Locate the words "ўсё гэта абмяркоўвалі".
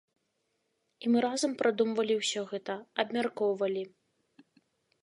2.23-3.87